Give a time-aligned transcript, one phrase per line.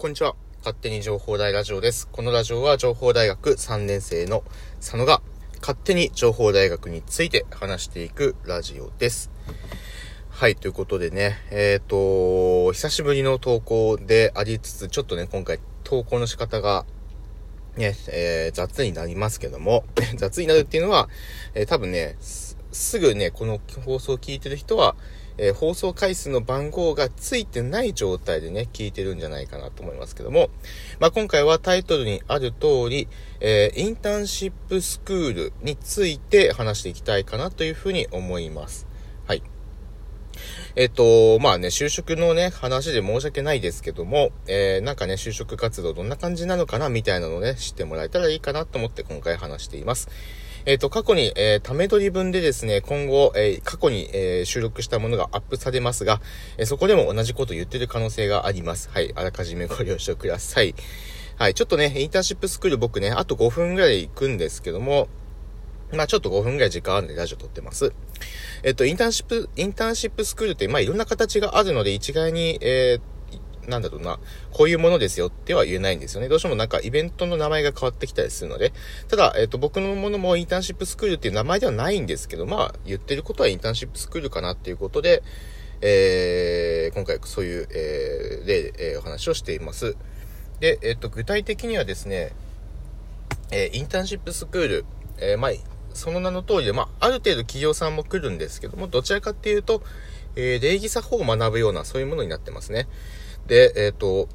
[0.00, 0.34] こんにちは。
[0.60, 2.08] 勝手に情報大ラジオです。
[2.08, 4.44] このラジオは情報大学3年生の
[4.76, 5.20] 佐野が
[5.60, 9.30] 勝手に情報大学について話していくラジオです。
[10.30, 16.86] はい、ということでね、えっ、ー、と、久しぶりの投稿でありつつ、ちょっとね、今回投稿の仕方が
[17.76, 19.84] ね、えー、雑になりますけども、
[20.16, 21.10] 雑になるっていうのは、
[21.52, 22.56] えー、多分ね、す
[22.98, 24.96] ぐね、この放送を聞いてる人は、
[25.42, 30.50] えー、放送回数の番号がついてない状態でね、聞いてるんじゃないかなと思いますけども、
[31.00, 33.08] まあ、今回はタイトルにある通り、
[33.40, 38.86] えー、インターンシップスクールについて話していきたいかなというふうに思います。
[39.26, 39.42] はい。
[40.76, 50.08] えっと、まあね、就職のね、話で申し訳ないですけども、えー、なんかね、就職活動どんな感じなのかな、みたいなのをね、知ってもらえたらいいかなと思って今回話しています。
[50.66, 56.20] えっ、ー、と、過去に、えー、ため取り分でですね、今後、えー、過去に、えー、収録したものがアップされますが、
[56.58, 58.90] え、そこでも同じこと言ってる可能性があります。
[58.90, 60.74] はい、あらかじめご了承ください。
[61.36, 65.08] はい、ちょっとね、インターンシップスクール僕ね、あと5分ぐらい行くんですけども、
[65.92, 67.92] まあちょっと5分ぐらい時間あるんでラジオ撮ってます。
[68.62, 73.00] えっと、インターンシップ、インターンシップスクールって、まあいろんな形があるので、一概に、えー、
[73.68, 74.18] なんだろうな、
[74.52, 76.28] こういうものですよっては言えないんですよね。
[76.28, 78.72] どうしてもなんかイベントの名前が変わってきたりするので、
[79.08, 85.22] ただ、えっ、ー、と、僕のものもインターンシップスクールっていう名前ではないんですけど、まあ、言ってることはインターンシップスクールかなっていうことで、
[85.82, 89.96] えー、今回そういう、えー、例で、えー、お話をしています。
[90.60, 92.32] で、えっ、ー、と、具体的にはですね、
[93.50, 94.84] えー、インターンシップスクール、
[95.18, 95.50] えー、まあ、
[95.94, 99.82] その名の通りで、まあ、ある程度企業さんも来るんですけども、どちらかっていうと、
[100.36, 102.86] えー、礼儀作法を学ぶような、そういうものになってますね。
[103.50, 104.28] で、えっ、ー、と、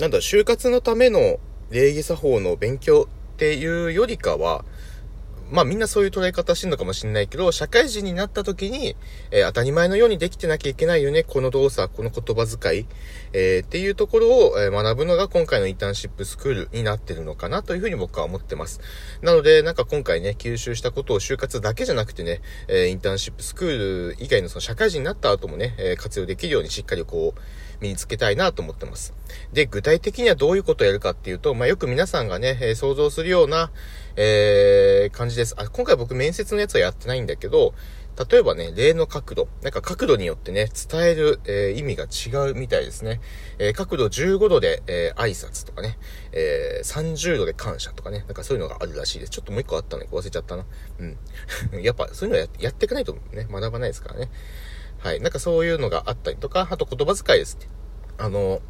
[0.00, 1.38] なんだ、就活のための
[1.70, 4.64] 礼儀作法の勉強っていうよりかは、
[5.50, 8.96] まあみんなそういう捉え方してるのかもしれないけど、社会人になった時に、
[9.30, 12.86] えー、当たり前のようにできてなきゃいけないよね、この動作、この言葉遣い、
[13.32, 18.80] えー、っていうところを、え、学ぶのが今回のインターンシップスクールになってるのかなというふうに僕は思ってます。
[19.22, 27.40] なので、なんか今回ね、吸収したことを就活だけじゃなくてね、えインターンシップスクール以外のその社会人になった後もね、え活用できるようにしっかりこう、
[27.80, 29.14] 身につけたいなと思ってます。
[29.52, 33.70] で、具体的にはどういうことをやるかっていうと、まあ、よく皆さんがね、えー、想像するような、
[34.20, 35.54] えー、感じです。
[35.56, 37.72] あ、今回僕面接のやつはやってないんだけど、
[38.28, 39.48] 例えばね、例の角度。
[39.62, 43.20] なんか角度によってね、伝える、えー、意味が違うみたいですね。
[43.60, 45.98] えー、角度15度で、えー、挨拶とかね、
[46.32, 49.30] え30度で感謝とかね、なんかそういうのがあるらしいです。
[49.30, 50.08] ちょっともう一個あったね。
[50.10, 50.66] 忘れちゃったな。
[50.98, 51.16] うん。
[51.80, 54.32] やっぱそういうのややっていかないとね、学ばないですからね。
[54.98, 55.20] はい。
[55.20, 57.56] なんかそういうのがあったりとか、あと言葉遣いです。
[58.16, 58.60] あの、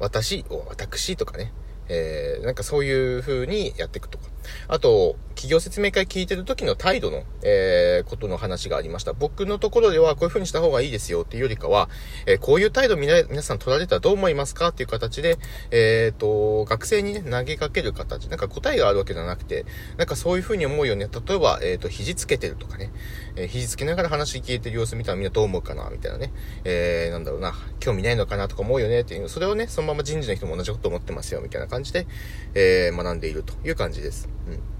[0.00, 1.52] 私を、私とかね。
[1.88, 4.24] えー、なんかそういう風にやっていくとか。
[4.68, 9.12] あと、企業説明会聞いてる時の態度の、えー、ことの話がありました。
[9.12, 11.88] 僕のところではこういう風にした方がいいですよっていうよりかは、
[12.26, 14.70] えー、こういう態度皆さん取られたらどう思いますか？
[14.70, 15.38] っていう形で、
[15.70, 18.28] えっ、ー、と、学生にね、投げかける形。
[18.28, 19.64] なんか答えがあるわけじゃなくて、
[19.96, 21.06] なんかそういう風に思うよね。
[21.06, 22.90] 例えば、えっ、と、肘つけてるとかね、
[23.36, 25.88] え肘つけながら話聞いてる様子見たらみんなどう思うかな？
[25.90, 26.32] みたいなね。
[26.64, 28.48] えなんだろうな、興味ないのかな？
[28.48, 29.02] とか思うよね？
[29.02, 31.40] っていう、それをね、そのまま人事の人も同じこと思ってますよ？
[31.42, 32.08] みたいな感じで、
[32.54, 34.28] え学んでいるという感じです。
[34.48, 34.77] うん。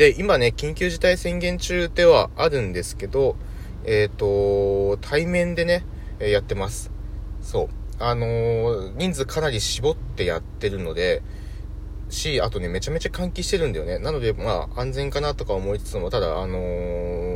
[0.00, 3.36] で、今ね、緊急事態宣言中ではあるんですけど、
[3.84, 5.84] えっ、ー、と、対面でね、
[6.20, 6.90] えやってます。
[7.42, 7.68] そう。
[7.98, 11.20] あのー、人数かなり絞ってやってるので、
[12.08, 13.98] し、あとね、めちゃめちゃ換気してるんだよね。
[13.98, 17.29] なので、まあ、安全かなとか思いつつも、ただ、あのー、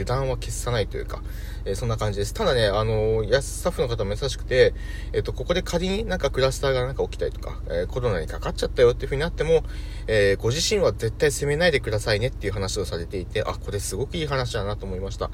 [0.00, 1.22] 油断は消さないというか、
[1.64, 2.34] えー、そんな感じです。
[2.34, 4.74] ただね、あのー、スタッフの方も優しくて、
[5.12, 9.64] えっ、と、ここで仮になんかクラスターがなんか起きたりとか、えコロナにかかっちゃったよっていう風になっても、
[10.06, 15.30] えご自身は絶対責めないでくださいねっていう話をされていて、あ、これすごくいい話だなと思いました。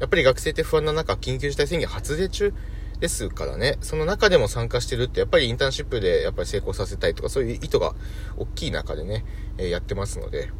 [0.00, 2.52] やっぱり学生って不安な中、緊急事態宣言発令中、
[3.00, 7.94] ですからね、その中でも参加してるって、やっぱりインターンシップでやっぱり成功させたいとか、そういう意図が
[8.36, 9.24] 大きい中でね、
[9.58, 10.50] えー、やってますので、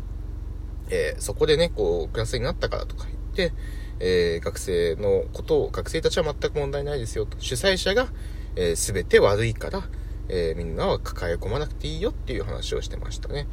[0.90, 3.52] えー、そこでね、こう、クラスになったからとかて、
[4.00, 7.36] えー、学生のことを、学生たちは全く問題ないですよと。
[7.40, 8.08] 主催者が、
[8.56, 9.82] えー、全て悪いから、
[10.28, 13.46] えー、みんなは抱え込まなくていいよっていう話をしてましたね。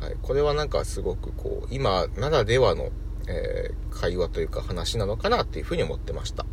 [0.00, 0.16] はい。
[0.20, 2.90] これはなんかすごくこう、今ならではの、
[3.28, 6.46] えー、会話というか話なのかなっていうふうに思ってました。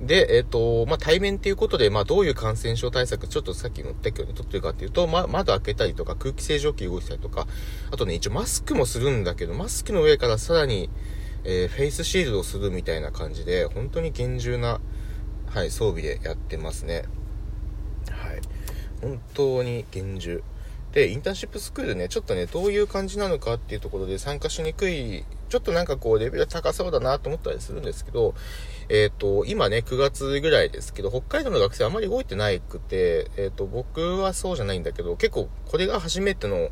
[0.00, 7.46] で、えっ、ー、と、まあ、対面っていうことで、まあ、どういう感染症対策、ちょっとさっきの撤去にとってるかっていうと、ま、窓開けたりとか、空気清浄機動いたりとか、
[7.90, 10.88] あとね、一応マスクもするんだけど、マスクの上からさらに、
[11.44, 14.80] えー、フェイスシールドをするみたいな感じで、本当に厳重な、
[15.46, 17.04] はい、装備でやってますね。
[18.10, 18.40] はい。
[19.00, 20.42] 本当に厳重。
[20.92, 28.34] で、インターンシップスクールね、ちょっとね、どういう感じなのかっていうところで参加しにくい、ちょっとなんかこう、レベル高そうだなと思ったりするんですけど、
[28.88, 36.70] えっ、ー、と、今ね、9月ぐらいですけど、北海道の学生あまり動いてないくて、えっ、ー、と、僕はそうじゃないんだけど、結構これが初めての、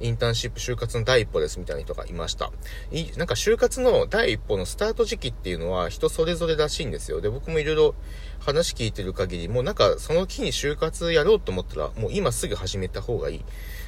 [0.00, 2.50] インターンシップ就活の第一歩ですみたいな人がいました。
[2.92, 7.20] い、なんか就活の第一歩のスタート時期っていうのは人それぞれらしいんですよ。
[7.20, 7.94] で、僕もいろいろ
[8.40, 13.44] 話聞いてる限り、もうなんかその日に就活やろうと思ったら、もう今すぐ始めた方がいい。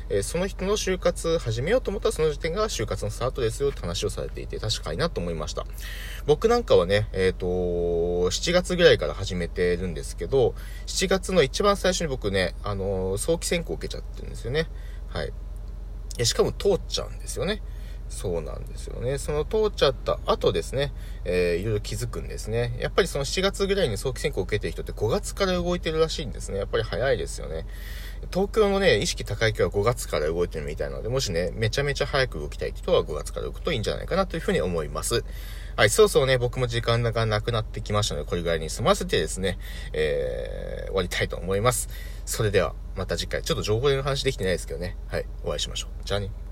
[0.08, 5.66] えー、その人の就活始めようと思ったらその時点が就活のスタートですよって話をされていて確かになと思いました。
[6.26, 10.54] 僕なんかはね、えっ、ー、と、7月ぐらいから始めてるんですけど、
[10.86, 14.68] 7月の一番最初に僕ね、あのー、早期選考を受けちゃってるんですよね。
[15.08, 15.32] はい。
[16.24, 17.62] しかも通っちゃうんですよね。
[18.08, 19.18] そうなんですよね。
[19.18, 20.92] その通っちゃった後ですね、
[21.24, 22.76] えー、いろいろ気づくんですね。
[22.78, 26.58] やっぱりその7月ぐらいに早期選考を受けてる人って5月から動いてるらしいんですね。
[26.58, 27.66] やっぱり早いですよね。
[28.32, 35.24] 東京のね、意識高い人は5月から動いてるみたいなので、もしね、めちゃめちゃ早く動きたい人は5月から動くといいんじゃないかなというふうに思います。
[35.76, 39.58] はい、そうそうね、僕も時間がなくなってきましたので、これぐらいに済ませてですね、
[39.92, 41.88] えー、終わりたいと思います。
[42.24, 46.04] それでは、また次回、ちょっと情報での話できてないですけどね、はい、お会いしましょう。
[46.04, 46.30] じゃあね。